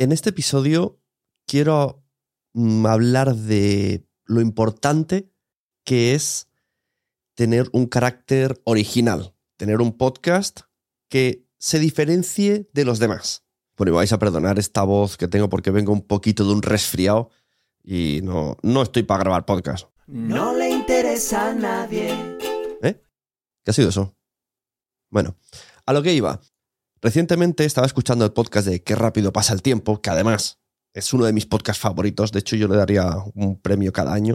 En 0.00 0.12
este 0.12 0.30
episodio 0.30 1.00
quiero 1.44 2.04
mm, 2.52 2.86
hablar 2.86 3.34
de 3.34 4.06
lo 4.26 4.40
importante 4.40 5.28
que 5.84 6.14
es 6.14 6.46
tener 7.34 7.68
un 7.72 7.86
carácter 7.86 8.60
original, 8.62 9.34
tener 9.56 9.80
un 9.80 9.98
podcast 9.98 10.60
que 11.08 11.48
se 11.58 11.80
diferencie 11.80 12.70
de 12.72 12.84
los 12.84 13.00
demás. 13.00 13.44
Bueno, 13.76 13.92
y 13.92 13.96
vais 13.96 14.12
a 14.12 14.20
perdonar 14.20 14.60
esta 14.60 14.84
voz 14.84 15.16
que 15.16 15.26
tengo 15.26 15.48
porque 15.48 15.72
vengo 15.72 15.92
un 15.92 16.06
poquito 16.06 16.44
de 16.44 16.52
un 16.52 16.62
resfriado 16.62 17.30
y 17.82 18.20
no, 18.22 18.56
no 18.62 18.82
estoy 18.82 19.02
para 19.02 19.24
grabar 19.24 19.46
podcast. 19.46 19.88
No 20.06 20.54
le 20.54 20.70
interesa 20.70 21.50
a 21.50 21.54
nadie. 21.54 22.10
¿Eh? 22.82 23.02
¿Qué 23.64 23.70
ha 23.72 23.74
sido 23.74 23.88
eso? 23.88 24.16
Bueno, 25.10 25.34
a 25.86 25.92
lo 25.92 26.04
que 26.04 26.14
iba. 26.14 26.40
Recientemente 27.00 27.64
estaba 27.64 27.86
escuchando 27.86 28.24
el 28.24 28.32
podcast 28.32 28.66
de 28.66 28.82
Qué 28.82 28.96
rápido 28.96 29.32
pasa 29.32 29.52
el 29.52 29.62
tiempo, 29.62 30.02
que 30.02 30.10
además 30.10 30.58
es 30.92 31.12
uno 31.12 31.26
de 31.26 31.32
mis 31.32 31.46
podcasts 31.46 31.80
favoritos. 31.80 32.32
De 32.32 32.40
hecho, 32.40 32.56
yo 32.56 32.66
le 32.66 32.76
daría 32.76 33.08
un 33.34 33.60
premio 33.60 33.92
cada 33.92 34.12
año. 34.12 34.34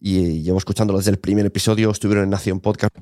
Y 0.00 0.42
llevo 0.42 0.58
escuchándolo 0.58 0.98
desde 0.98 1.12
el 1.12 1.20
primer 1.20 1.46
episodio. 1.46 1.92
Estuvieron 1.92 2.24
en 2.24 2.30
Nación 2.30 2.58
Podcast. 2.58 2.92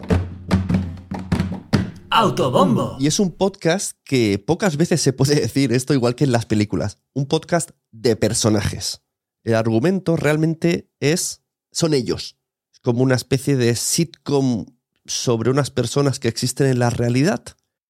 Autobombo. 2.10 2.98
Y 3.00 3.06
es 3.06 3.18
un 3.18 3.30
podcast 3.30 3.96
que 4.04 4.38
pocas 4.38 4.76
veces 4.76 5.00
se 5.00 5.14
puede 5.14 5.36
decir 5.36 5.72
esto 5.72 5.94
igual 5.94 6.14
que 6.14 6.24
en 6.24 6.32
las 6.32 6.44
películas. 6.44 6.98
Un 7.14 7.24
podcast 7.24 7.70
de 7.92 8.14
personajes. 8.16 9.00
El 9.42 9.54
argumento 9.54 10.16
realmente 10.16 10.90
es. 11.00 11.40
son 11.70 11.94
ellos. 11.94 12.36
Es 12.70 12.80
como 12.80 13.02
una 13.02 13.14
especie 13.14 13.56
de 13.56 13.74
sitcom 13.74 14.66
sobre 15.06 15.50
unas 15.50 15.70
personas 15.70 16.18
que 16.18 16.28
existen 16.28 16.66
en 16.66 16.78
la 16.78 16.90
realidad, 16.90 17.42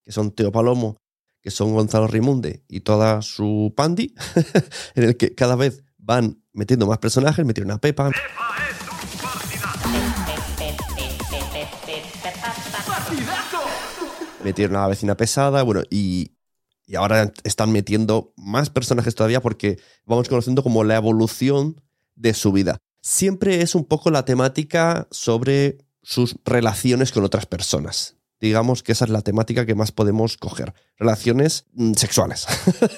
que 0.04 0.12
son 0.12 0.30
Teo 0.32 0.52
Palomo, 0.52 0.96
que 1.40 1.50
son 1.50 1.74
Gonzalo 1.74 2.06
Rimunde 2.06 2.64
y 2.68 2.80
toda 2.80 3.20
su 3.22 3.72
pandi, 3.76 4.14
en 4.94 5.04
el 5.04 5.16
que 5.16 5.34
cada 5.34 5.56
vez 5.56 5.84
van 5.98 6.42
metiendo 6.52 6.86
más 6.86 6.98
personajes, 6.98 7.44
metieron 7.44 7.72
a 7.72 7.78
Pepa. 7.78 8.10
Metieron 14.44 14.76
a 14.76 14.80
la 14.80 14.88
vecina 14.88 15.16
pesada, 15.16 15.62
bueno, 15.62 15.82
y, 15.90 16.32
y 16.86 16.96
ahora 16.96 17.32
están 17.44 17.70
metiendo 17.70 18.32
más 18.36 18.70
personajes 18.70 19.14
todavía 19.14 19.40
porque 19.40 19.78
vamos 20.04 20.28
conociendo 20.28 20.62
como 20.62 20.84
la 20.84 20.96
evolución 20.96 21.80
de 22.16 22.34
su 22.34 22.52
vida. 22.52 22.78
Siempre 23.00 23.62
es 23.62 23.74
un 23.74 23.84
poco 23.84 24.10
la 24.10 24.24
temática 24.24 25.08
sobre 25.10 25.78
sus 26.02 26.36
relaciones 26.44 27.12
con 27.12 27.24
otras 27.24 27.46
personas. 27.46 28.16
Digamos 28.42 28.82
que 28.82 28.90
esa 28.90 29.04
es 29.04 29.10
la 29.12 29.22
temática 29.22 29.64
que 29.64 29.76
más 29.76 29.92
podemos 29.92 30.36
coger. 30.36 30.74
Relaciones 30.98 31.66
mm, 31.74 31.92
sexuales. 31.92 32.48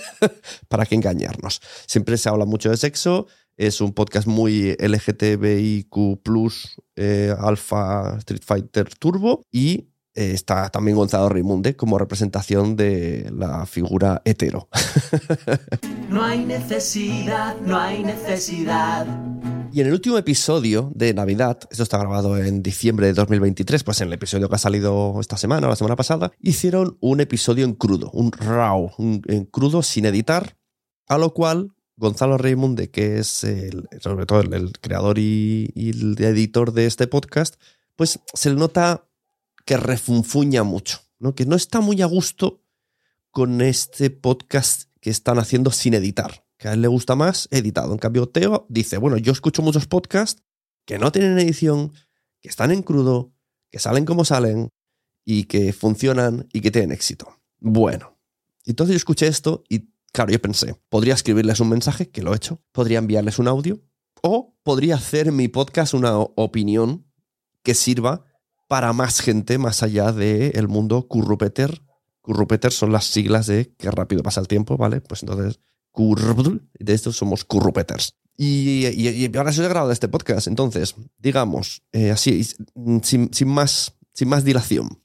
Para 0.68 0.86
que 0.86 0.94
engañarnos. 0.94 1.60
Siempre 1.86 2.16
se 2.16 2.30
habla 2.30 2.46
mucho 2.46 2.70
de 2.70 2.78
sexo. 2.78 3.26
Es 3.58 3.82
un 3.82 3.92
podcast 3.92 4.26
muy 4.26 4.74
LGTBIQ, 4.80 5.92
eh, 6.96 7.34
Alpha 7.38 8.16
Street 8.20 8.40
Fighter 8.42 8.88
Turbo. 8.94 9.42
Y 9.52 9.90
eh, 10.14 10.30
está 10.32 10.70
también 10.70 10.96
Gonzalo 10.96 11.28
Raimunde 11.28 11.76
como 11.76 11.98
representación 11.98 12.74
de 12.74 13.30
la 13.30 13.66
figura 13.66 14.22
hetero. 14.24 14.68
No 16.08 16.22
hay 16.22 16.44
necesidad, 16.44 17.56
no 17.60 17.76
hay 17.76 18.04
necesidad. 18.04 19.04
Y 19.74 19.80
en 19.80 19.88
el 19.88 19.94
último 19.94 20.16
episodio 20.16 20.92
de 20.94 21.12
Navidad, 21.14 21.58
esto 21.68 21.82
está 21.82 21.98
grabado 21.98 22.38
en 22.38 22.62
diciembre 22.62 23.08
de 23.08 23.12
2023, 23.12 23.82
pues 23.82 24.00
en 24.00 24.06
el 24.06 24.12
episodio 24.12 24.48
que 24.48 24.54
ha 24.54 24.58
salido 24.58 25.18
esta 25.20 25.36
semana 25.36 25.66
o 25.66 25.70
la 25.70 25.74
semana 25.74 25.96
pasada, 25.96 26.30
hicieron 26.38 26.96
un 27.00 27.20
episodio 27.20 27.64
en 27.64 27.72
crudo, 27.74 28.08
un 28.12 28.30
raw, 28.30 28.92
en 28.98 29.44
crudo 29.46 29.82
sin 29.82 30.04
editar, 30.04 30.56
a 31.08 31.18
lo 31.18 31.34
cual 31.34 31.72
Gonzalo 31.96 32.38
Raimunde, 32.38 32.92
que 32.92 33.18
es 33.18 33.42
el, 33.42 33.88
sobre 33.98 34.26
todo 34.26 34.42
el, 34.42 34.54
el 34.54 34.78
creador 34.78 35.18
y, 35.18 35.72
y 35.74 35.90
el 35.90 36.22
editor 36.22 36.72
de 36.72 36.86
este 36.86 37.08
podcast, 37.08 37.56
pues 37.96 38.20
se 38.32 38.50
le 38.50 38.54
nota 38.54 39.08
que 39.64 39.76
refunfuña 39.76 40.62
mucho, 40.62 41.00
¿no? 41.18 41.34
que 41.34 41.46
no 41.46 41.56
está 41.56 41.80
muy 41.80 42.00
a 42.00 42.06
gusto 42.06 42.62
con 43.32 43.60
este 43.60 44.10
podcast 44.10 44.84
que 45.00 45.10
están 45.10 45.40
haciendo 45.40 45.72
sin 45.72 45.94
editar, 45.94 46.43
que 46.64 46.68
a 46.68 46.72
él 46.72 46.80
le 46.80 46.88
gusta 46.88 47.14
más 47.14 47.46
editado. 47.50 47.92
En 47.92 47.98
cambio, 47.98 48.26
Teo 48.26 48.64
dice, 48.70 48.96
bueno, 48.96 49.18
yo 49.18 49.32
escucho 49.32 49.60
muchos 49.60 49.86
podcasts 49.86 50.42
que 50.86 50.98
no 50.98 51.12
tienen 51.12 51.38
edición, 51.38 51.92
que 52.40 52.48
están 52.48 52.70
en 52.70 52.82
crudo, 52.82 53.34
que 53.70 53.78
salen 53.78 54.06
como 54.06 54.24
salen 54.24 54.70
y 55.26 55.44
que 55.44 55.74
funcionan 55.74 56.48
y 56.54 56.62
que 56.62 56.70
tienen 56.70 56.92
éxito. 56.92 57.38
Bueno, 57.58 58.18
entonces 58.64 58.94
yo 58.94 58.96
escuché 58.96 59.26
esto 59.26 59.62
y 59.68 59.90
claro, 60.10 60.32
yo 60.32 60.40
pensé, 60.40 60.74
podría 60.88 61.12
escribirles 61.12 61.60
un 61.60 61.68
mensaje, 61.68 62.08
que 62.08 62.22
lo 62.22 62.32
he 62.32 62.36
hecho, 62.36 62.62
podría 62.72 62.96
enviarles 62.96 63.38
un 63.38 63.48
audio 63.48 63.82
o 64.22 64.56
podría 64.62 64.94
hacer 64.94 65.32
mi 65.32 65.48
podcast 65.48 65.92
una 65.92 66.16
opinión 66.16 67.04
que 67.62 67.74
sirva 67.74 68.24
para 68.68 68.94
más 68.94 69.20
gente 69.20 69.58
más 69.58 69.82
allá 69.82 70.12
del 70.12 70.68
mundo 70.68 71.08
currupeter. 71.08 71.82
Currupeter 72.22 72.72
son 72.72 72.90
las 72.90 73.04
siglas 73.04 73.44
de 73.48 73.74
qué 73.76 73.90
rápido 73.90 74.22
pasa 74.22 74.40
el 74.40 74.48
tiempo, 74.48 74.78
¿vale? 74.78 75.02
Pues 75.02 75.22
entonces, 75.22 75.60
de 75.94 76.92
estos 76.94 77.16
somos 77.16 77.44
currupeters. 77.44 78.16
Y, 78.36 79.26
ahora 79.36 79.52
soy 79.52 79.66
de 79.68 79.92
este 79.92 80.08
podcast. 80.08 80.48
Entonces, 80.48 80.96
digamos, 81.18 81.82
eh, 81.92 82.10
así, 82.10 82.42
sin, 83.02 83.32
sin, 83.32 83.48
más, 83.48 83.96
sin 84.12 84.28
más 84.28 84.44
dilación. 84.44 85.00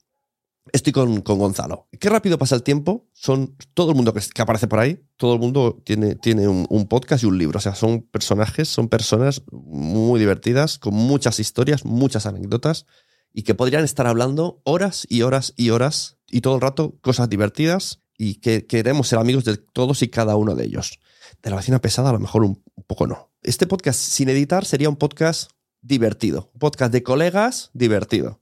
Estoy 0.72 0.94
con, 0.94 1.22
con, 1.22 1.40
Gonzalo. 1.40 1.88
Qué 2.00 2.10
rápido 2.10 2.38
pasa 2.38 2.56
el 2.56 2.64
tiempo. 2.64 3.08
Son 3.14 3.56
todo 3.74 3.92
el 3.92 3.96
mundo 3.96 4.14
que, 4.14 4.22
que 4.34 4.42
aparece 4.42 4.68
por 4.68 4.80
ahí. 4.80 5.04
Todo 5.18 5.34
el 5.34 5.40
mundo 5.40 5.82
tiene, 5.84 6.16
tiene 6.16 6.48
un, 6.48 6.66
un, 6.70 6.88
podcast 6.88 7.24
y 7.24 7.28
un 7.28 7.38
libro. 7.38 7.58
O 7.58 7.62
sea, 7.62 7.76
son 7.76 8.02
personajes, 8.02 8.68
son 8.68 8.88
personas 8.88 9.44
muy 9.52 10.20
divertidas, 10.20 10.78
con 10.78 10.94
muchas 10.94 11.40
historias, 11.40 11.86
muchas 11.86 12.26
anécdotas 12.26 12.86
y 13.34 13.44
que 13.44 13.56
podrían 13.56 13.84
estar 13.84 14.08
hablando 14.08 14.62
horas 14.64 15.06
y 15.10 15.22
horas 15.22 15.54
y 15.56 15.70
horas 15.70 16.18
y 16.28 16.42
todo 16.42 16.56
el 16.56 16.62
rato 16.62 16.98
cosas 17.02 17.30
divertidas 17.30 18.02
y 18.22 18.36
que 18.36 18.68
queremos 18.68 19.08
ser 19.08 19.18
amigos 19.18 19.46
de 19.46 19.56
todos 19.56 20.04
y 20.04 20.10
cada 20.10 20.36
uno 20.36 20.54
de 20.54 20.66
ellos. 20.66 21.00
De 21.42 21.50
la 21.50 21.56
vecina 21.56 21.80
pesada 21.80 22.10
a 22.10 22.14
lo 22.14 22.20
mejor 22.20 22.44
un, 22.44 22.62
poco 22.86 23.08
no. 23.08 23.32
Este 23.44 23.66
podcast 23.66 23.98
sin 23.98 24.28
editar 24.28 24.66
sería 24.66 24.90
un 24.90 24.98
podcast 24.98 25.52
divertido, 25.82 26.52
un 26.54 26.60
podcast 26.60 26.92
de 26.92 27.02
colegas 27.02 27.72
divertido. 27.74 28.42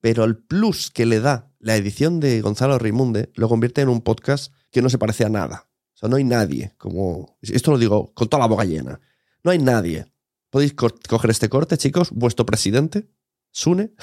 Pero 0.00 0.22
el 0.22 0.38
plus 0.38 0.92
que 0.92 1.04
le 1.04 1.18
da 1.18 1.50
la 1.58 1.74
edición 1.74 2.20
de 2.20 2.40
Gonzalo 2.40 2.78
Rimunde 2.78 3.32
lo 3.34 3.48
convierte 3.48 3.80
en 3.80 3.88
un 3.88 4.02
podcast 4.02 4.54
que 4.70 4.82
no 4.82 4.88
se 4.88 4.98
parece 4.98 5.24
a 5.24 5.28
nada. 5.28 5.68
O 5.94 5.98
sea, 5.98 6.08
no 6.08 6.14
hay 6.14 6.24
nadie, 6.24 6.74
como... 6.78 7.36
Esto 7.42 7.72
lo 7.72 7.78
digo 7.78 8.14
con 8.14 8.28
toda 8.28 8.42
la 8.42 8.46
boca 8.46 8.64
llena. 8.64 9.00
No 9.42 9.50
hay 9.50 9.58
nadie. 9.58 10.06
Podéis 10.48 10.74
co 10.74 10.90
coger 11.08 11.30
este 11.30 11.48
corte, 11.48 11.76
chicos, 11.76 12.10
vuestro 12.12 12.46
presidente, 12.46 13.08
Sune, 13.50 13.94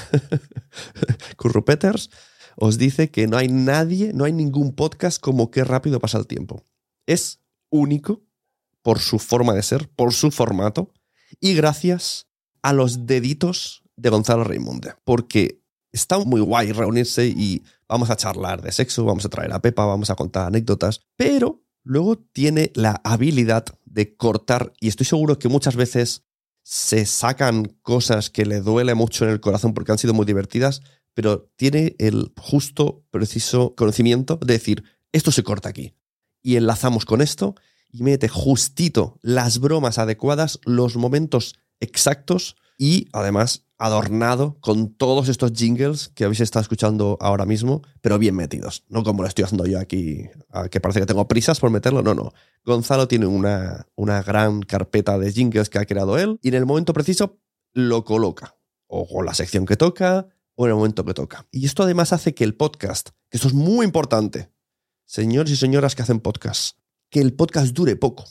Currupeters, 1.37 2.09
os 2.55 2.77
dice 2.77 3.11
que 3.11 3.27
no 3.27 3.37
hay 3.37 3.47
nadie, 3.47 4.13
no 4.13 4.25
hay 4.25 4.33
ningún 4.33 4.73
podcast 4.73 5.19
como 5.19 5.51
Qué 5.51 5.63
rápido 5.63 5.99
pasa 5.99 6.17
el 6.17 6.27
tiempo. 6.27 6.65
Es 7.05 7.41
único 7.69 8.23
por 8.81 8.99
su 8.99 9.19
forma 9.19 9.53
de 9.53 9.63
ser, 9.63 9.89
por 9.89 10.13
su 10.13 10.31
formato 10.31 10.93
y 11.39 11.53
gracias 11.55 12.27
a 12.61 12.73
los 12.73 13.05
deditos 13.05 13.83
de 13.95 14.09
Gonzalo 14.09 14.43
Raimunde. 14.43 14.93
Porque 15.03 15.61
está 15.91 16.19
muy 16.19 16.41
guay 16.41 16.71
reunirse 16.71 17.27
y 17.27 17.63
vamos 17.87 18.09
a 18.09 18.15
charlar 18.15 18.61
de 18.61 18.71
sexo, 18.71 19.05
vamos 19.05 19.25
a 19.25 19.29
traer 19.29 19.53
a 19.53 19.61
Pepa, 19.61 19.85
vamos 19.85 20.09
a 20.09 20.15
contar 20.15 20.47
anécdotas, 20.47 21.01
pero 21.15 21.63
luego 21.83 22.17
tiene 22.17 22.71
la 22.75 23.01
habilidad 23.03 23.65
de 23.85 24.15
cortar 24.15 24.73
y 24.79 24.87
estoy 24.87 25.05
seguro 25.05 25.39
que 25.39 25.47
muchas 25.47 25.75
veces 25.75 26.25
se 26.63 27.05
sacan 27.05 27.77
cosas 27.83 28.29
que 28.29 28.45
le 28.45 28.59
duele 28.59 28.95
mucho 28.95 29.23
en 29.23 29.31
el 29.31 29.39
corazón 29.39 29.73
porque 29.73 29.91
han 29.91 29.99
sido 29.99 30.13
muy 30.13 30.25
divertidas, 30.25 30.81
pero 31.15 31.49
tiene 31.55 31.95
el 31.97 32.31
justo, 32.37 33.03
preciso 33.09 33.73
conocimiento 33.75 34.37
de 34.45 34.53
decir, 34.53 34.83
esto 35.11 35.31
se 35.31 35.43
corta 35.43 35.69
aquí. 35.69 35.95
Y 36.43 36.57
enlazamos 36.57 37.05
con 37.05 37.21
esto 37.21 37.55
y 37.89 38.03
mete 38.03 38.27
justito 38.27 39.17
las 39.23 39.59
bromas 39.59 39.97
adecuadas, 39.97 40.59
los 40.65 40.97
momentos 40.97 41.55
exactos 41.79 42.57
y 42.77 43.07
además 43.13 43.65
adornado 43.77 44.57
con 44.59 44.93
todos 44.93 45.29
estos 45.29 45.51
jingles 45.53 46.09
que 46.09 46.25
habéis 46.25 46.41
estado 46.41 46.61
escuchando 46.61 47.17
ahora 47.19 47.45
mismo, 47.45 47.81
pero 48.01 48.19
bien 48.19 48.35
metidos. 48.35 48.83
No 48.89 49.03
como 49.03 49.21
lo 49.21 49.27
estoy 49.27 49.45
haciendo 49.45 49.65
yo 49.65 49.79
aquí, 49.79 50.29
que 50.69 50.79
parece 50.79 50.99
que 50.99 51.05
tengo 51.05 51.27
prisas 51.27 51.59
por 51.59 51.71
meterlo. 51.71 52.01
No, 52.01 52.13
no. 52.13 52.33
Gonzalo 52.65 53.07
tiene 53.07 53.25
una, 53.25 53.87
una 53.95 54.21
gran 54.21 54.61
carpeta 54.61 55.17
de 55.17 55.31
jingles 55.31 55.69
que 55.69 55.79
ha 55.79 55.85
creado 55.85 56.17
él 56.17 56.39
y 56.41 56.49
en 56.49 56.55
el 56.55 56.65
momento 56.65 56.93
preciso 56.93 57.39
lo 57.73 58.03
coloca. 58.03 58.55
O 58.87 59.07
con 59.07 59.25
la 59.25 59.33
sección 59.33 59.65
que 59.65 59.77
toca, 59.77 60.27
o 60.55 60.65
en 60.65 60.71
el 60.71 60.75
momento 60.75 61.05
que 61.05 61.13
toca. 61.13 61.47
Y 61.51 61.65
esto 61.65 61.83
además 61.83 62.13
hace 62.13 62.33
que 62.33 62.43
el 62.43 62.55
podcast, 62.55 63.09
que 63.29 63.37
esto 63.37 63.47
es 63.47 63.53
muy 63.53 63.85
importante, 63.85 64.51
señores 65.05 65.51
y 65.51 65.55
señoras 65.55 65.95
que 65.95 66.01
hacen 66.01 66.19
podcast, 66.19 66.77
que 67.09 67.21
el 67.21 67.33
podcast 67.33 67.73
dure 67.73 67.95
poco. 67.95 68.25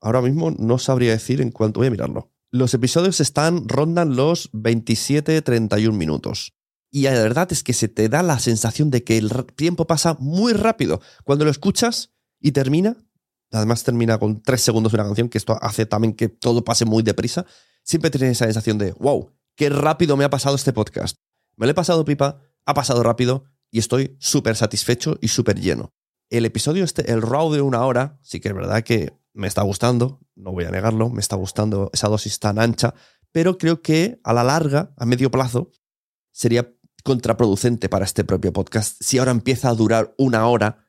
Ahora 0.00 0.20
mismo 0.20 0.50
no 0.50 0.78
sabría 0.78 1.12
decir 1.12 1.40
en 1.40 1.50
cuánto 1.50 1.80
voy 1.80 1.86
a 1.86 1.92
mirarlo. 1.92 2.32
Los 2.50 2.74
episodios 2.74 3.20
están, 3.20 3.68
rondan 3.68 4.16
los 4.16 4.52
27-31 4.52 5.92
minutos. 5.92 6.54
Y 6.90 7.02
la 7.02 7.12
verdad 7.12 7.50
es 7.50 7.62
que 7.62 7.72
se 7.72 7.88
te 7.88 8.08
da 8.10 8.22
la 8.22 8.38
sensación 8.38 8.90
de 8.90 9.04
que 9.04 9.16
el 9.16 9.30
tiempo 9.56 9.86
pasa 9.86 10.16
muy 10.20 10.52
rápido. 10.52 11.00
Cuando 11.24 11.44
lo 11.46 11.50
escuchas 11.50 12.12
y 12.38 12.52
termina, 12.52 12.96
además 13.50 13.84
termina 13.84 14.18
con 14.18 14.42
tres 14.42 14.60
segundos 14.60 14.92
de 14.92 14.96
una 14.96 15.06
canción, 15.06 15.30
que 15.30 15.38
esto 15.38 15.56
hace 15.62 15.86
también 15.86 16.12
que 16.12 16.28
todo 16.28 16.64
pase 16.64 16.84
muy 16.84 17.02
deprisa, 17.02 17.46
siempre 17.82 18.10
tienes 18.10 18.32
esa 18.32 18.44
sensación 18.44 18.76
de, 18.76 18.92
wow, 18.92 19.30
qué 19.56 19.70
rápido 19.70 20.16
me 20.16 20.24
ha 20.24 20.30
pasado 20.30 20.56
este 20.56 20.72
podcast. 20.72 21.16
Me 21.56 21.66
lo 21.66 21.72
he 21.72 21.74
pasado 21.74 22.04
pipa, 22.04 22.40
ha 22.64 22.74
pasado 22.74 23.02
rápido 23.02 23.44
y 23.70 23.78
estoy 23.78 24.16
súper 24.18 24.56
satisfecho 24.56 25.18
y 25.20 25.28
súper 25.28 25.60
lleno. 25.60 25.92
El 26.30 26.46
episodio 26.46 26.84
este, 26.84 27.10
el 27.12 27.22
raw 27.22 27.52
de 27.52 27.60
una 27.60 27.84
hora, 27.84 28.18
sí 28.22 28.40
que 28.40 28.48
es 28.48 28.54
verdad 28.54 28.82
que 28.82 29.12
me 29.34 29.48
está 29.48 29.62
gustando, 29.62 30.20
no 30.34 30.52
voy 30.52 30.64
a 30.64 30.70
negarlo, 30.70 31.10
me 31.10 31.20
está 31.20 31.36
gustando 31.36 31.90
esa 31.92 32.08
dosis 32.08 32.38
tan 32.38 32.58
ancha, 32.58 32.94
pero 33.32 33.58
creo 33.58 33.82
que 33.82 34.20
a 34.24 34.32
la 34.32 34.44
larga, 34.44 34.92
a 34.96 35.06
medio 35.06 35.30
plazo, 35.30 35.70
sería 36.30 36.74
contraproducente 37.04 37.88
para 37.88 38.04
este 38.04 38.24
propio 38.24 38.52
podcast 38.52 38.96
si 39.00 39.18
ahora 39.18 39.32
empieza 39.32 39.68
a 39.68 39.74
durar 39.74 40.14
una 40.18 40.46
hora 40.46 40.81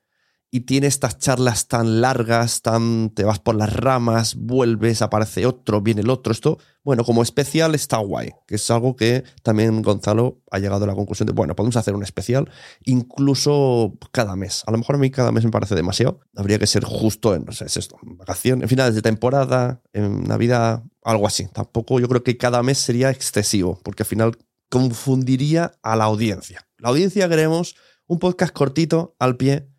y 0.53 0.61
tiene 0.61 0.85
estas 0.85 1.17
charlas 1.17 1.67
tan 1.67 1.99
largas, 1.99 2.61
tan 2.61 3.09
te 3.09 3.23
vas 3.23 3.39
por 3.39 3.55
las 3.55 3.73
ramas, 3.73 4.35
vuelves, 4.35 5.01
aparece 5.01 5.47
otro, 5.47 5.81
viene 5.81 6.01
el 6.01 6.11
otro. 6.11 6.31
Esto, 6.31 6.59
bueno, 6.83 7.03
como 7.03 7.23
especial 7.23 7.73
está 7.73 7.97
guay, 7.97 8.33
que 8.45 8.53
es 8.53 8.69
algo 8.69 8.95
que 8.95 9.23
también 9.41 9.81
Gonzalo 9.81 10.43
ha 10.51 10.59
llegado 10.59 10.83
a 10.83 10.87
la 10.87 10.93
conclusión 10.93 11.25
de, 11.25 11.33
bueno, 11.33 11.55
podemos 11.55 11.75
hacer 11.75 11.95
un 11.95 12.03
especial 12.03 12.51
incluso 12.83 13.97
cada 14.11 14.35
mes. 14.35 14.61
A 14.67 14.71
lo 14.71 14.77
mejor 14.77 14.93
a 14.93 14.99
mí 14.99 15.09
cada 15.09 15.31
mes 15.31 15.43
me 15.43 15.49
parece 15.49 15.73
demasiado. 15.73 16.19
Habría 16.35 16.59
que 16.59 16.67
ser 16.67 16.83
justo 16.83 17.33
en, 17.33 17.45
no 17.45 17.51
sé, 17.51 17.65
es 17.65 17.75
esto, 17.75 17.97
en 18.03 18.15
vacaciones, 18.15 18.61
en 18.61 18.69
finales 18.69 18.93
de 18.93 19.01
temporada, 19.01 19.81
en 19.91 20.23
Navidad, 20.23 20.83
algo 21.03 21.25
así. 21.25 21.47
Tampoco 21.51 21.99
yo 21.99 22.07
creo 22.07 22.21
que 22.21 22.37
cada 22.37 22.61
mes 22.61 22.77
sería 22.77 23.09
excesivo, 23.09 23.81
porque 23.83 24.03
al 24.03 24.07
final 24.07 24.37
confundiría 24.69 25.71
a 25.81 25.95
la 25.95 26.03
audiencia. 26.03 26.67
La 26.77 26.89
audiencia 26.89 27.27
queremos 27.27 27.75
un 28.05 28.19
podcast 28.19 28.53
cortito, 28.53 29.15
al 29.17 29.37
pie, 29.37 29.72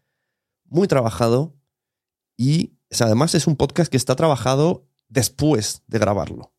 muy 0.75 0.89
trabajado 0.89 1.55
y 2.37 2.79
además 3.01 3.35
es 3.35 3.47
un 3.47 3.57
podcast 3.57 3.91
que 3.91 3.97
está 3.97 4.17
trabajado 4.17 4.87
después 5.09 5.83
de 5.87 5.99
grabarlo. 5.99 6.53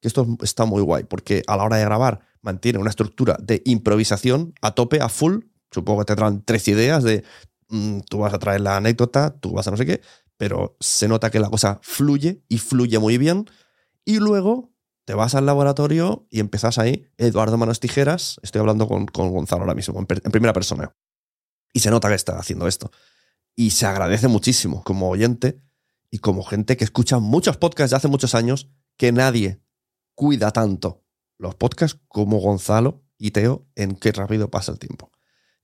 Que 0.00 0.08
esto 0.08 0.26
está 0.42 0.64
muy 0.64 0.82
guay, 0.82 1.04
porque 1.04 1.42
a 1.46 1.56
la 1.56 1.64
hora 1.64 1.76
de 1.76 1.84
grabar 1.84 2.20
mantiene 2.42 2.78
una 2.78 2.90
estructura 2.90 3.36
de 3.40 3.62
improvisación 3.64 4.54
a 4.60 4.74
tope, 4.74 5.00
a 5.00 5.08
full. 5.08 5.44
Supongo 5.70 6.00
que 6.00 6.06
te 6.06 6.16
traen 6.16 6.42
tres 6.42 6.66
ideas 6.68 7.04
de 7.04 7.24
mm, 7.68 8.00
tú 8.08 8.18
vas 8.18 8.34
a 8.34 8.38
traer 8.38 8.62
la 8.62 8.76
anécdota, 8.76 9.38
tú 9.38 9.52
vas 9.52 9.68
a 9.68 9.70
no 9.70 9.76
sé 9.76 9.86
qué, 9.86 10.00
pero 10.36 10.76
se 10.80 11.06
nota 11.06 11.30
que 11.30 11.38
la 11.38 11.50
cosa 11.50 11.78
fluye 11.82 12.42
y 12.48 12.58
fluye 12.58 12.98
muy 12.98 13.18
bien. 13.18 13.44
Y 14.04 14.18
luego 14.18 14.72
te 15.04 15.14
vas 15.14 15.34
al 15.34 15.46
laboratorio 15.46 16.26
y 16.30 16.40
empiezas 16.40 16.78
ahí, 16.78 17.06
Eduardo 17.18 17.58
Manos 17.58 17.80
Tijeras, 17.80 18.40
estoy 18.42 18.60
hablando 18.60 18.88
con, 18.88 19.06
con 19.06 19.30
Gonzalo 19.30 19.62
ahora 19.62 19.74
mismo, 19.74 19.98
en, 19.98 20.06
en 20.08 20.30
primera 20.32 20.52
persona. 20.52 20.94
Y 21.72 21.80
se 21.80 21.90
nota 21.90 22.08
que 22.08 22.14
está 22.14 22.38
haciendo 22.38 22.66
esto. 22.66 22.90
Y 23.60 23.72
se 23.72 23.84
agradece 23.84 24.26
muchísimo 24.26 24.82
como 24.82 25.10
oyente 25.10 25.60
y 26.10 26.20
como 26.20 26.44
gente 26.44 26.78
que 26.78 26.84
escucha 26.84 27.18
muchos 27.18 27.58
podcasts 27.58 27.90
de 27.90 27.98
hace 27.98 28.08
muchos 28.08 28.34
años 28.34 28.70
que 28.96 29.12
nadie 29.12 29.60
cuida 30.14 30.50
tanto 30.50 31.04
los 31.36 31.56
podcasts 31.56 32.00
como 32.08 32.38
Gonzalo 32.38 33.04
y 33.18 33.32
Teo 33.32 33.66
en 33.74 33.96
qué 33.96 34.12
rápido 34.12 34.50
pasa 34.50 34.72
el 34.72 34.78
tiempo. 34.78 35.12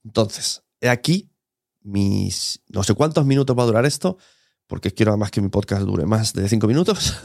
Entonces, 0.03 0.61
he 0.79 0.89
aquí 0.89 1.31
mis 1.81 2.61
no 2.67 2.83
sé 2.83 2.93
cuántos 2.93 3.25
minutos 3.25 3.57
va 3.57 3.63
a 3.63 3.65
durar 3.65 3.87
esto, 3.87 4.19
porque 4.67 4.91
quiero 4.91 5.13
además 5.13 5.31
que 5.31 5.41
mi 5.41 5.49
podcast 5.49 5.81
dure 5.81 6.05
más 6.05 6.33
de 6.33 6.47
cinco 6.49 6.67
minutos, 6.67 7.15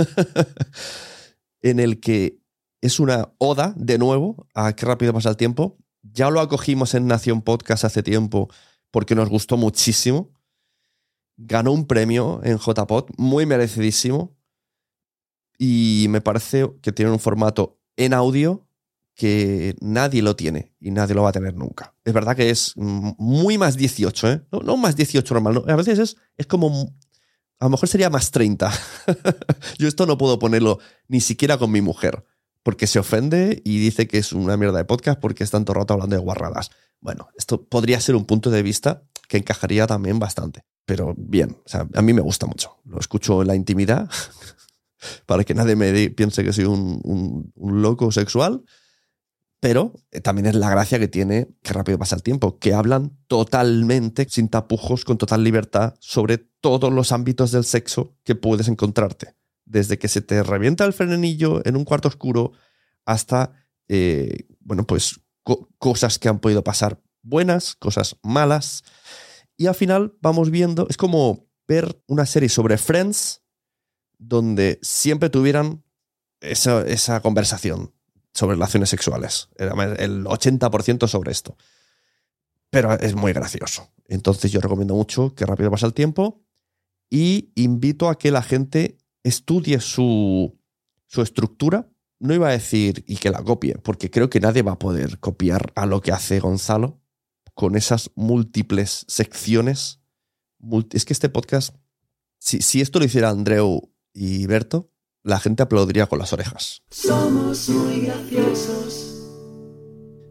en 1.61 1.81
el 1.81 2.01
que 2.01 2.41
es 2.81 2.99
una 2.99 3.31
oda 3.37 3.75
de 3.77 3.99
nuevo 3.99 4.49
a 4.55 4.73
qué 4.73 4.87
rápido 4.87 5.13
pasa 5.13 5.29
el 5.29 5.37
tiempo. 5.37 5.77
Ya 6.01 6.31
lo 6.31 6.41
acogimos 6.41 6.95
en 6.95 7.09
Nación 7.09 7.43
Podcast 7.43 7.85
hace 7.85 8.03
tiempo 8.03 8.49
porque 8.91 9.15
nos 9.15 9.29
gustó 9.29 9.59
muchísimo 9.59 10.32
ganó 11.37 11.73
un 11.73 11.87
premio 11.87 12.41
en 12.45 12.59
JPod 12.59 13.11
muy 13.17 13.47
merecidísimo 13.47 14.37
y 15.59 16.07
me 16.09 16.21
parece 16.21 16.73
que 16.83 16.93
tiene 16.93 17.11
un 17.11 17.19
formato 17.19 17.79
en 17.97 18.15
audio 18.15 18.67
que 19.15 19.77
nadie 19.81 20.23
lo 20.23 20.37
tiene 20.37 20.73
y 20.81 20.91
nadie 20.91 21.15
lo 21.15 21.23
va 21.23 21.29
a 21.31 21.33
tener 21.33 21.55
nunca. 21.55 21.95
Es 22.05 22.13
verdad 22.13 22.35
que 22.35 22.51
es 22.51 22.73
muy 22.77 23.59
más 23.59 23.77
18, 23.77 24.33
¿eh? 24.33 24.43
No, 24.51 24.77
más 24.77 24.97
18 24.97 25.35
normal, 25.35 25.63
a 25.69 25.77
veces 25.77 25.99
es, 25.99 26.17
es 26.37 26.47
como... 26.47 26.95
A 27.59 27.67
lo 27.67 27.71
mejor 27.71 27.89
sería 27.89 28.11
más 28.11 28.33
30. 28.33 28.73
Yo 29.79 29.87
esto 29.87 30.05
no 30.05 30.19
puedo 30.19 30.41
ponerlo 30.41 30.81
ni 31.07 31.21
siquiera 31.21 31.59
con 31.59 31.71
mi 31.71 31.81
mujer, 31.81 32.25
porque 32.65 32.89
se 32.89 32.99
ofende 32.99 33.63
y 33.65 33.79
dice 33.79 34.09
que 34.09 34.19
es 34.19 34.33
una 34.33 34.57
mierda 34.57 34.79
de 34.79 34.85
podcast 34.85 35.21
porque 35.21 35.45
es 35.45 35.53
tanto 35.53 35.73
rato 35.73 35.95
hablando 35.95 36.17
de 36.17 36.23
guarradas. 36.23 36.73
Bueno, 37.01 37.29
esto 37.37 37.65
podría 37.65 38.01
ser 38.01 38.17
un 38.17 38.25
punto 38.25 38.51
de 38.51 38.65
vista 38.65 39.05
que 39.33 39.39
encajaría 39.39 39.87
también 39.87 40.19
bastante 40.19 40.65
pero 40.85 41.15
bien, 41.17 41.57
o 41.65 41.69
sea, 41.69 41.89
a 41.95 42.03
mí 42.03 42.13
me 42.13 42.21
gusta 42.21 42.47
mucho. 42.47 42.77
Lo 42.85 42.99
escucho 42.99 43.43
en 43.43 43.49
la 43.49 43.55
intimidad 43.55 44.11
para 45.27 45.45
que 45.45 45.55
nadie 45.55 45.77
me 45.77 46.11
piense 46.11 46.45
que 46.45 46.53
soy 46.53 46.65
un, 46.65 47.53
loco 47.57 48.11
sexual, 48.13 48.63
pero 49.61 49.95
eh, 50.11 50.21
también 50.21 50.47
es 50.47 50.55
la 50.55 50.71
gracia 50.71 50.99
que 50.99 51.09
tiene 51.09 51.49
que 51.63 51.73
rápido 51.73 51.99
pasa 51.99 52.17
el 52.17 52.23
tiempo, 52.23 52.59
que 52.59 52.75
hablan 52.75 53.17
totalmente, 53.27 54.27
sin 54.29 54.49
tapujos, 54.49 55.05
con 55.05 55.19
total 55.19 55.45
libertad 55.45 55.95
sobre 56.01 56.39
todos 56.39 56.93
los 56.93 57.13
ámbitos 57.13 57.53
del 57.53 57.65
sexo 57.65 58.17
que 58.25 58.35
puedes 58.35 58.69
encontrarte. 58.69 59.35
Desde 59.65 59.99
que 59.99 60.09
se 60.09 60.21
te 60.21 60.43
revienta 60.43 60.85
el 60.85 60.93
frenillo 60.93 61.65
en 61.65 61.77
un 61.77 61.85
cuarto 61.85 62.09
oscuro 62.09 62.53
hasta, 63.05 63.53
eh, 63.89 64.47
bueno, 64.61 64.87
pues 64.87 65.21
cosas 65.79 66.19
que 66.19 66.29
han 66.29 66.39
podido 66.39 66.63
pasar 66.63 67.01
buenas, 67.23 67.75
cosas 67.75 68.17
malas, 68.23 68.85
y 69.57 69.67
al 69.67 69.75
final 69.75 70.15
vamos 70.21 70.51
viendo, 70.51 70.87
es 70.89 70.97
como 70.97 71.47
ver 71.69 72.03
una 72.07 72.27
serie 72.27 72.49
sobre 72.49 72.79
Friends 72.79 73.43
donde 74.19 74.79
siempre 74.83 75.31
tuvieran 75.31 75.85
esa, 76.41 76.87
esa 76.87 77.21
conversación 77.21 77.95
sobre 78.35 78.55
relaciones 78.55 78.89
sexuales. 78.89 79.49
El 79.57 80.25
80% 80.25 81.07
sobre 81.09 81.33
esto. 81.33 81.57
Pero 82.71 82.93
es 82.95 83.15
muy 83.15 83.33
gracioso. 83.33 83.91
Entonces 84.09 84.51
yo 84.51 84.61
recomiendo 84.61 84.95
mucho 84.95 85.35
que 85.35 85.47
rápido 85.47 85.71
pasa 85.71 85.87
el 85.87 85.95
tiempo 85.95 86.43
y 87.11 87.53
invito 87.55 88.09
a 88.09 88.19
que 88.19 88.31
la 88.31 88.43
gente 88.43 88.99
estudie 89.23 89.81
su, 89.81 90.59
su 91.07 91.23
estructura. 91.23 91.89
No 92.19 92.35
iba 92.35 92.49
a 92.49 92.53
decir 92.53 93.05
y 93.07 93.17
que 93.17 93.31
la 93.31 93.43
copie, 93.43 93.75
porque 93.79 94.11
creo 94.11 94.31
que 94.31 94.41
nadie 94.41 94.63
va 94.63 94.73
a 94.73 94.79
poder 94.79 95.19
copiar 95.19 95.73
a 95.75 95.87
lo 95.87 96.01
que 96.01 96.13
hace 96.13 96.41
Gonzalo, 96.41 97.02
con 97.55 97.77
esas 97.77 98.11
múltiples 98.15 99.05
secciones. 99.09 100.01
Es 100.93 101.05
que 101.05 101.13
este 101.13 101.29
podcast, 101.29 101.75
si, 102.39 102.81
esto 102.81 102.99
lo 102.99 103.05
hiciera 103.05 103.31
Andreu 103.31 103.93
y 104.13 104.47
Berto, 104.47 104.91
la 105.23 105.39
gente 105.39 105.63
aplaudiría 105.63 106.07
con 106.07 106.19
las 106.19 106.33
orejas. 106.33 106.83
Somos 106.91 107.69
muy 107.69 108.01
graciosos. 108.01 109.09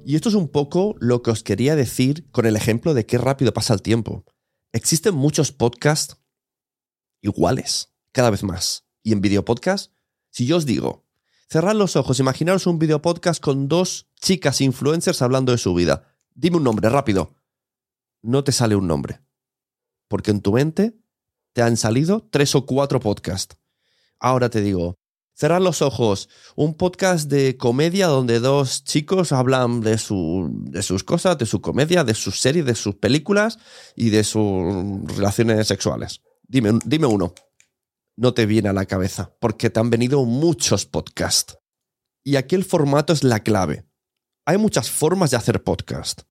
Y 0.06 0.16
esto 0.16 0.30
es 0.30 0.36
un 0.36 0.48
poco 0.48 0.96
lo 1.00 1.22
que 1.22 1.32
os 1.32 1.44
quería 1.44 1.76
decir 1.76 2.30
con 2.32 2.46
el 2.46 2.56
ejemplo 2.56 2.94
de 2.94 3.06
qué 3.06 3.18
rápido 3.18 3.54
pasa 3.54 3.74
el 3.74 3.82
tiempo. 3.82 4.26
Existen 4.74 5.14
muchos 5.14 5.52
podcasts 5.52 6.18
iguales, 7.22 7.94
cada 8.12 8.30
vez 8.30 8.44
más. 8.44 8.86
Y 9.04 9.14
en 9.14 9.22
video 9.22 9.46
podcast, 9.46 9.92
si 10.30 10.46
yo 10.46 10.58
os 10.58 10.66
digo, 10.66 11.06
cerrad 11.50 11.76
los 11.76 11.96
ojos, 11.96 12.20
imaginaros 12.20 12.68
un 12.68 12.80
video 12.80 13.02
podcast 13.02 13.42
con 13.42 13.68
dos 13.68 14.08
chicas 14.20 14.62
influencers 14.62 15.22
hablando 15.22 15.52
de 15.52 15.58
su 15.58 15.74
vida. 15.74 16.11
Dime 16.34 16.58
un 16.58 16.64
nombre, 16.64 16.90
rápido. 16.90 17.36
No 18.22 18.44
te 18.44 18.52
sale 18.52 18.76
un 18.76 18.88
nombre. 18.88 19.22
Porque 20.08 20.32
en 20.32 20.42
tu 20.42 20.54
mente 20.54 20.98
te 21.54 21.62
han 21.62 21.78
salido 21.78 22.28
tres 22.32 22.56
o 22.56 22.66
cuatro 22.66 23.00
podcasts. 23.00 23.58
Ahora 24.20 24.50
te 24.50 24.62
digo, 24.62 24.96
cerrar 25.34 25.62
los 25.62 25.82
ojos. 25.82 26.30
Un 26.56 26.76
podcast 26.76 27.30
de 27.30 27.58
comedia 27.58 28.08
donde 28.08 28.40
dos 28.40 28.84
chicos 28.84 29.32
hablan 29.32 29.82
de, 29.82 29.98
su, 29.98 30.50
de 30.70 30.84
sus 30.84 31.04
cosas, 31.04 31.38
de 31.38 31.46
su 31.46 31.62
comedia, 31.62 32.04
de 32.04 32.14
sus 32.14 32.40
series, 32.40 32.66
de 32.66 32.76
sus 32.76 32.96
películas 32.96 33.58
y 33.96 34.10
de 34.10 34.24
sus 34.24 35.04
relaciones 35.16 35.68
sexuales. 35.68 36.22
Dime, 36.44 36.80
dime 36.86 37.08
uno. 37.08 37.34
No 38.16 38.34
te 38.34 38.46
viene 38.46 38.70
a 38.70 38.74
la 38.74 38.86
cabeza, 38.86 39.34
porque 39.40 39.70
te 39.70 39.80
han 39.80 39.90
venido 39.90 40.24
muchos 40.26 40.86
podcasts. 40.86 41.58
Y 42.24 42.36
aquí 42.36 42.56
el 42.56 42.66
formato 42.66 43.14
es 43.14 43.24
la 43.24 43.40
clave. 43.40 43.88
Hay 44.44 44.58
muchas 44.58 44.90
formas 44.90 45.30
de 45.30 45.38
hacer 45.38 45.64
podcast, 45.64 46.22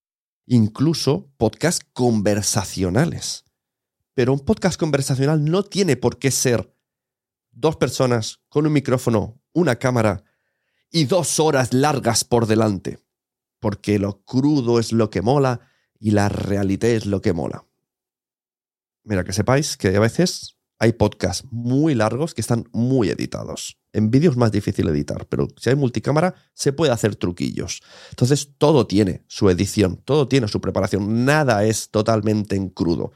incluso 0.45 1.33
podcast 1.37 1.83
conversacionales. 1.93 3.45
Pero 4.15 4.33
un 4.33 4.41
podcast 4.41 4.79
conversacional 4.79 5.45
no 5.45 5.63
tiene 5.63 5.97
por 5.97 6.19
qué 6.19 6.33
ser 6.33 6.75
dos 7.53 7.77
personas 7.77 8.41
con 8.49 8.67
un 8.67 8.73
micrófono, 8.73 9.41
una 9.53 9.77
cámara 9.77 10.25
y 10.91 11.05
dos 11.05 11.39
horas 11.39 11.73
largas 11.73 12.25
por 12.25 12.47
delante. 12.47 12.99
Porque 13.61 14.01
lo 14.01 14.25
crudo 14.25 14.81
es 14.81 14.91
lo 14.91 15.09
que 15.09 15.23
mola 15.23 15.61
y 16.01 16.11
la 16.11 16.29
realidad 16.29 16.91
es 16.91 17.07
lo 17.07 17.21
que 17.21 17.33
mola. 17.33 17.65
Mira, 19.05 19.23
que 19.23 19.33
sepáis 19.33 19.77
que 19.77 19.95
a 19.95 20.01
veces 20.01 20.57
hay 20.81 20.95
podcasts 20.95 21.47
muy 21.53 21.95
largos 21.95 22.35
que 22.35 22.41
están 22.41 22.69
muy 22.73 23.09
editados. 23.09 23.80
En 23.93 24.11
vídeo 24.11 24.31
es 24.31 24.37
más 24.37 24.53
difícil 24.53 24.89
editar, 24.89 25.27
pero 25.29 25.49
si 25.57 25.71
hay 25.71 25.77
multicámara 25.77 26.35
se 26.55 26.73
puede 26.73 26.93
hacer 26.93 27.17
truquillos. 27.17 27.83
Entonces 28.11 28.55
todo 28.57 28.87
tiene 28.87 29.25
su 29.27 29.51
edición, 29.51 29.97
todo 30.05 30.29
tiene 30.29 30.47
su 30.49 30.61
preparación, 30.61 31.25
nada 31.25 31.65
es 31.65 31.91
totalmente 31.91 32.55
en 32.57 32.69
crudo. 32.69 33.13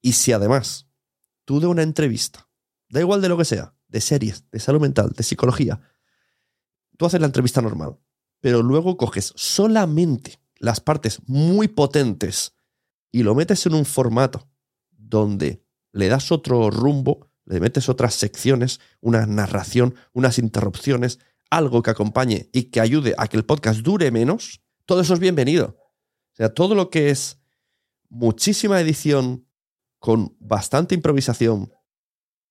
Y 0.00 0.12
si 0.12 0.32
además 0.32 0.88
tú 1.44 1.60
de 1.60 1.66
una 1.66 1.82
entrevista, 1.82 2.48
da 2.88 3.00
igual 3.00 3.20
de 3.20 3.28
lo 3.28 3.36
que 3.36 3.44
sea, 3.44 3.74
de 3.88 4.00
series, 4.00 4.50
de 4.50 4.58
salud 4.58 4.80
mental, 4.80 5.10
de 5.16 5.22
psicología, 5.22 5.80
tú 6.96 7.06
haces 7.06 7.20
la 7.20 7.26
entrevista 7.26 7.60
normal, 7.60 7.98
pero 8.40 8.62
luego 8.62 8.96
coges 8.96 9.32
solamente 9.36 10.40
las 10.58 10.80
partes 10.80 11.20
muy 11.26 11.68
potentes 11.68 12.54
y 13.12 13.22
lo 13.22 13.34
metes 13.34 13.66
en 13.66 13.74
un 13.74 13.84
formato 13.84 14.48
donde 14.90 15.62
le 15.92 16.08
das 16.08 16.32
otro 16.32 16.70
rumbo, 16.70 17.30
le 17.46 17.60
metes 17.60 17.88
otras 17.88 18.14
secciones, 18.14 18.80
una 19.00 19.24
narración, 19.26 19.94
unas 20.12 20.38
interrupciones, 20.38 21.20
algo 21.48 21.82
que 21.82 21.90
acompañe 21.90 22.50
y 22.52 22.64
que 22.64 22.80
ayude 22.80 23.14
a 23.16 23.28
que 23.28 23.36
el 23.36 23.44
podcast 23.44 23.80
dure 23.80 24.10
menos, 24.10 24.60
todo 24.84 25.00
eso 25.00 25.14
es 25.14 25.20
bienvenido. 25.20 25.76
O 26.32 26.36
sea, 26.36 26.52
todo 26.52 26.74
lo 26.74 26.90
que 26.90 27.10
es 27.10 27.38
muchísima 28.08 28.80
edición 28.80 29.46
con 29.98 30.36
bastante 30.40 30.94
improvisación, 30.94 31.72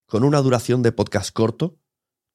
con 0.06 0.24
una 0.24 0.42
duración 0.42 0.82
de 0.82 0.92
podcast 0.92 1.32
corto, 1.32 1.78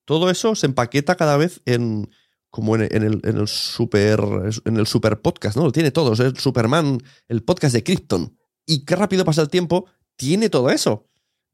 todo 0.04 0.30
eso 0.30 0.54
se 0.54 0.66
empaqueta 0.66 1.16
cada 1.16 1.36
vez 1.36 1.62
en 1.64 2.10
como 2.50 2.74
en, 2.74 2.82
el, 2.82 3.20
en 3.22 3.36
el 3.38 3.46
super 3.46 4.20
en 4.64 4.76
el 4.76 4.86
super 4.86 5.20
podcast, 5.20 5.56
¿no? 5.56 5.64
Lo 5.64 5.72
tiene 5.72 5.92
todo, 5.92 6.12
es 6.12 6.20
el 6.20 6.36
Superman, 6.36 6.98
el 7.28 7.44
podcast 7.44 7.72
de 7.74 7.84
Krypton. 7.84 8.36
Y 8.66 8.84
qué 8.84 8.96
rápido 8.96 9.24
pasa 9.24 9.42
el 9.42 9.48
tiempo 9.48 9.86
tiene 10.16 10.50
todo 10.50 10.70
eso. 10.70 11.09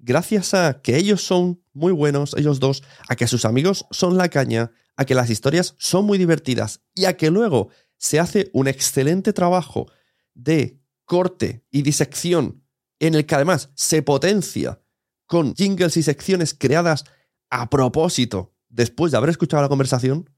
Gracias 0.06 0.54
a 0.54 0.82
que 0.82 0.96
ellos 0.96 1.20
son 1.20 1.60
muy 1.72 1.90
buenos, 1.90 2.32
ellos 2.36 2.60
dos, 2.60 2.84
a 3.08 3.16
que 3.16 3.26
sus 3.26 3.44
amigos 3.44 3.86
son 3.90 4.16
la 4.16 4.28
caña, 4.28 4.70
a 4.94 5.04
que 5.04 5.16
las 5.16 5.30
historias 5.30 5.74
son 5.78 6.04
muy 6.04 6.16
divertidas 6.16 6.80
y 6.94 7.06
a 7.06 7.16
que 7.16 7.28
luego 7.28 7.70
se 7.96 8.20
hace 8.20 8.48
un 8.52 8.68
excelente 8.68 9.32
trabajo 9.32 9.90
de 10.32 10.80
corte 11.06 11.64
y 11.72 11.82
disección 11.82 12.62
en 13.00 13.16
el 13.16 13.26
que 13.26 13.34
además 13.34 13.70
se 13.74 14.00
potencia 14.02 14.80
con 15.26 15.56
jingles 15.56 15.96
y 15.96 16.04
secciones 16.04 16.54
creadas 16.54 17.04
a 17.50 17.68
propósito 17.68 18.54
después 18.68 19.10
de 19.10 19.18
haber 19.18 19.30
escuchado 19.30 19.64
la 19.64 19.68
conversación, 19.68 20.30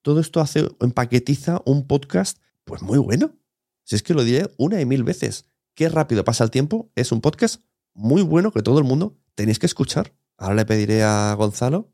todo 0.00 0.20
esto 0.20 0.40
hace, 0.40 0.66
empaquetiza 0.80 1.60
un 1.66 1.86
podcast 1.86 2.38
pues 2.64 2.80
muy 2.80 2.96
bueno. 2.96 3.36
Si 3.84 3.94
es 3.94 4.02
que 4.02 4.14
lo 4.14 4.24
diré 4.24 4.50
una 4.56 4.80
y 4.80 4.86
mil 4.86 5.04
veces. 5.04 5.44
Qué 5.74 5.90
rápido 5.90 6.24
pasa 6.24 6.44
el 6.44 6.50
tiempo. 6.50 6.90
Es 6.94 7.12
un 7.12 7.20
podcast 7.20 7.62
muy 7.94 8.22
bueno 8.22 8.52
que 8.52 8.62
todo 8.62 8.78
el 8.78 8.84
mundo 8.84 9.16
tenéis 9.34 9.58
que 9.58 9.66
escuchar. 9.66 10.12
Ahora 10.36 10.54
le 10.54 10.64
pediré 10.64 11.02
a 11.02 11.34
Gonzalo, 11.34 11.92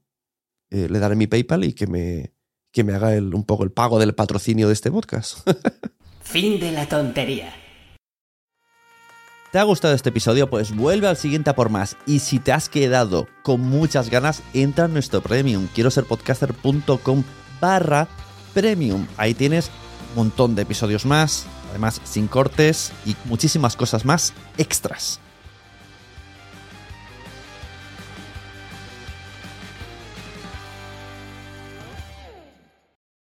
eh, 0.70 0.88
le 0.88 0.98
daré 0.98 1.16
mi 1.16 1.26
PayPal 1.26 1.64
y 1.64 1.72
que 1.72 1.86
me, 1.86 2.32
que 2.72 2.84
me 2.84 2.94
haga 2.94 3.08
un 3.18 3.44
poco 3.44 3.64
el 3.64 3.72
pago 3.72 3.98
del 3.98 4.14
patrocinio 4.14 4.68
de 4.68 4.74
este 4.74 4.90
podcast. 4.90 5.38
fin 6.22 6.60
de 6.60 6.72
la 6.72 6.88
tontería. 6.88 7.52
¿Te 9.52 9.60
ha 9.60 9.62
gustado 9.62 9.94
este 9.94 10.10
episodio? 10.10 10.50
Pues 10.50 10.74
vuelve 10.74 11.06
al 11.06 11.16
siguiente 11.16 11.50
a 11.50 11.54
por 11.54 11.70
más. 11.70 11.96
Y 12.04 12.18
si 12.18 12.38
te 12.38 12.52
has 12.52 12.68
quedado 12.68 13.26
con 13.42 13.60
muchas 13.60 14.10
ganas, 14.10 14.42
entra 14.52 14.84
en 14.84 14.92
nuestro 14.92 15.22
premium. 15.22 15.68
Quiero 15.74 15.90
ser 15.90 16.04
podcaster.com 16.04 17.24
barra 17.60 18.08
premium. 18.52 19.06
Ahí 19.16 19.34
tienes 19.34 19.70
un 20.10 20.24
montón 20.24 20.54
de 20.56 20.62
episodios 20.62 21.06
más, 21.06 21.46
además 21.70 22.00
sin 22.04 22.26
cortes 22.26 22.92
y 23.06 23.16
muchísimas 23.24 23.76
cosas 23.76 24.04
más 24.04 24.34
extras. 24.58 25.20